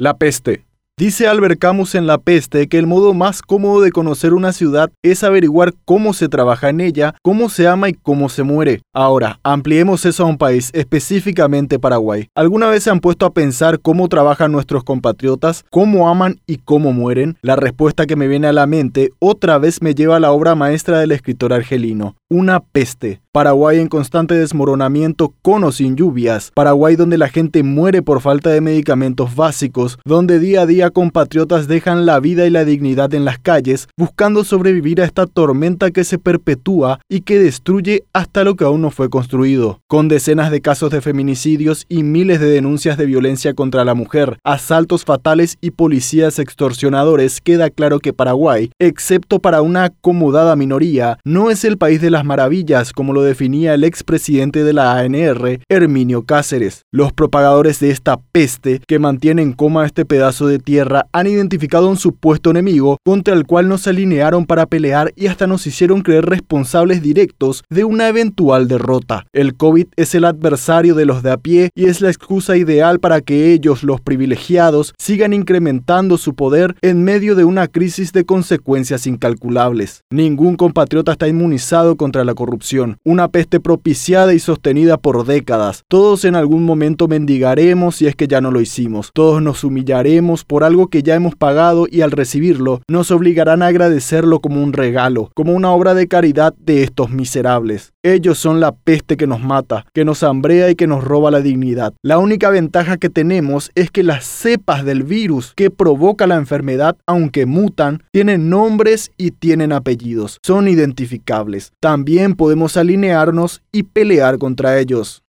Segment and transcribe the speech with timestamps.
[0.00, 0.66] La peste.
[0.98, 4.90] Dice Albert Camus en La peste que el modo más cómodo de conocer una ciudad
[5.04, 8.82] es averiguar cómo se trabaja en ella, cómo se ama y cómo se muere.
[8.92, 12.26] Ahora, ampliemos eso a un país, específicamente Paraguay.
[12.34, 16.92] ¿Alguna vez se han puesto a pensar cómo trabajan nuestros compatriotas, cómo aman y cómo
[16.92, 17.38] mueren?
[17.40, 20.56] La respuesta que me viene a la mente otra vez me lleva a la obra
[20.56, 23.23] maestra del escritor argelino, Una peste.
[23.34, 28.50] Paraguay en constante desmoronamiento con o sin lluvias, Paraguay donde la gente muere por falta
[28.50, 33.24] de medicamentos básicos, donde día a día compatriotas dejan la vida y la dignidad en
[33.24, 38.54] las calles buscando sobrevivir a esta tormenta que se perpetúa y que destruye hasta lo
[38.54, 42.96] que aún no fue construido, con decenas de casos de feminicidios y miles de denuncias
[42.96, 49.40] de violencia contra la mujer, asaltos fatales y policías extorsionadores, queda claro que Paraguay, excepto
[49.40, 53.84] para una acomodada minoría, no es el país de las maravillas como lo definía el
[53.84, 56.82] expresidente de la ANR, Herminio Cáceres.
[56.92, 61.88] Los propagadores de esta peste que mantiene en coma este pedazo de tierra han identificado
[61.88, 66.26] un supuesto enemigo contra el cual nos alinearon para pelear y hasta nos hicieron creer
[66.26, 69.26] responsables directos de una eventual derrota.
[69.32, 73.00] El COVID es el adversario de los de a pie y es la excusa ideal
[73.00, 78.24] para que ellos, los privilegiados, sigan incrementando su poder en medio de una crisis de
[78.24, 80.02] consecuencias incalculables.
[80.10, 85.84] Ningún compatriota está inmunizado contra la corrupción una peste propiciada y sostenida por décadas.
[85.88, 89.10] Todos en algún momento mendigaremos si es que ya no lo hicimos.
[89.14, 93.68] Todos nos humillaremos por algo que ya hemos pagado y al recibirlo nos obligarán a
[93.68, 97.92] agradecerlo como un regalo, como una obra de caridad de estos miserables.
[98.02, 101.40] Ellos son la peste que nos mata, que nos hambrea y que nos roba la
[101.40, 101.94] dignidad.
[102.02, 106.96] La única ventaja que tenemos es que las cepas del virus que provoca la enfermedad,
[107.06, 110.38] aunque mutan, tienen nombres y tienen apellidos.
[110.42, 111.72] Son identificables.
[111.80, 112.76] También podemos
[113.72, 115.22] y pelear contra ellos.